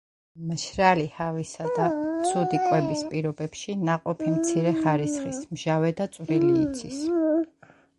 მშრალი 0.51 1.03
ჰავისა 1.17 1.67
და 1.79 1.85
ცუდი 2.31 2.61
კვების 2.65 3.05
პირობებში 3.13 3.79
ნაყოფი 3.91 4.33
მცირე 4.41 4.75
ხარისხის, 4.83 5.47
მჟავე 5.55 5.97
და 6.03 6.13
წვრილი 6.19 6.55
იცის. 6.69 7.03